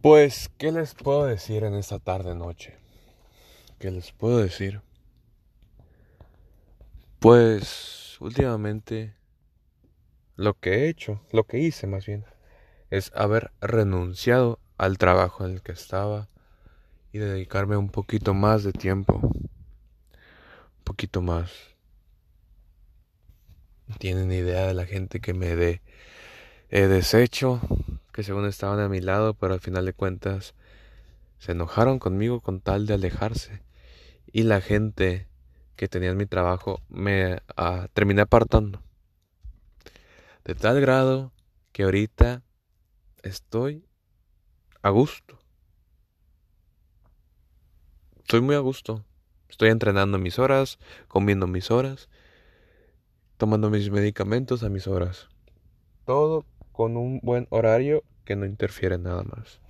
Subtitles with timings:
[0.00, 2.74] Pues, ¿qué les puedo decir en esta tarde noche?
[3.78, 4.80] ¿Qué les puedo decir?
[7.18, 9.14] Pues, últimamente,
[10.36, 12.24] lo que he hecho, lo que hice más bien,
[12.88, 16.28] es haber renunciado al trabajo en el que estaba
[17.12, 19.20] y dedicarme un poquito más de tiempo.
[19.22, 19.50] Un
[20.82, 21.52] poquito más.
[23.98, 25.82] Tienen idea de la gente que me de,
[26.70, 27.60] he deshecho,
[28.12, 30.54] que según estaban a mi lado, pero al final de cuentas
[31.38, 33.62] se enojaron conmigo con tal de alejarse.
[34.32, 35.28] Y la gente
[35.76, 38.82] que tenía en mi trabajo me uh, terminé apartando.
[40.44, 41.32] De tal grado
[41.72, 42.42] que ahorita
[43.22, 43.86] estoy
[44.82, 45.38] a gusto.
[48.18, 49.04] Estoy muy a gusto.
[49.48, 52.08] Estoy entrenando mis horas, comiendo mis horas,
[53.36, 55.28] tomando mis medicamentos a mis horas.
[56.04, 59.60] Todo con un buen horario que no interfiere nada más.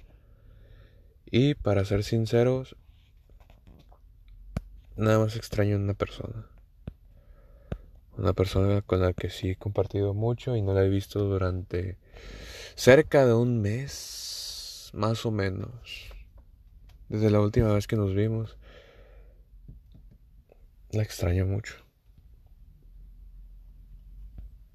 [1.31, 2.77] Y para ser sinceros,
[4.97, 6.47] nada más extraño una persona.
[8.17, 11.97] Una persona con la que sí he compartido mucho y no la he visto durante
[12.75, 16.11] cerca de un mes, más o menos.
[17.09, 18.59] Desde la última vez que nos vimos,
[20.91, 21.77] la extraño mucho.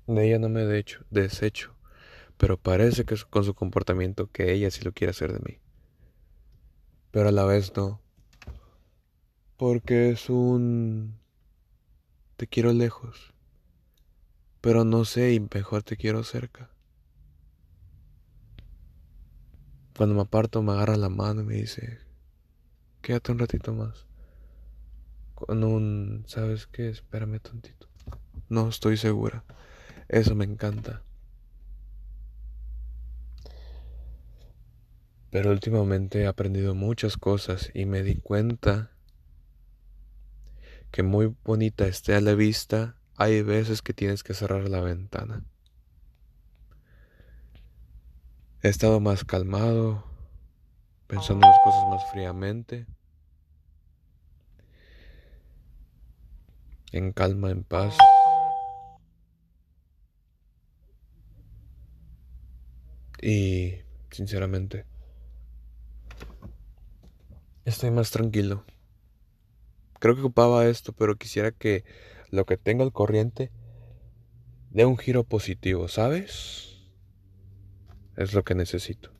[0.07, 1.74] De ella no me he hecho, deshecho
[2.37, 5.59] pero parece que con su comportamiento que ella sí lo quiere hacer de mí.
[7.11, 8.01] Pero a la vez no.
[9.57, 11.17] Porque es un...
[12.35, 13.33] Te quiero lejos.
[14.59, 16.69] Pero no sé y mejor te quiero cerca.
[19.95, 21.99] Cuando me aparto me agarra la mano y me dice,
[23.01, 24.05] quédate un ratito más.
[25.35, 26.89] Con un, ¿sabes qué?
[26.89, 27.87] Espérame tontito.
[28.49, 29.45] No estoy segura.
[30.09, 31.01] Eso me encanta.
[35.31, 38.91] Pero últimamente he aprendido muchas cosas y me di cuenta
[40.91, 45.43] que muy bonita esté a la vista, hay veces que tienes que cerrar la ventana.
[48.61, 50.05] He estado más calmado,
[51.07, 52.87] pensando las cosas más fríamente,
[56.91, 57.97] en calma, en paz.
[63.21, 63.75] Y,
[64.11, 64.85] sinceramente,
[67.65, 68.63] Estoy más tranquilo.
[69.99, 71.83] Creo que ocupaba esto, pero quisiera que
[72.29, 73.51] lo que tengo al corriente
[74.69, 76.77] dé un giro positivo, ¿sabes?
[78.17, 79.14] Es lo que necesito.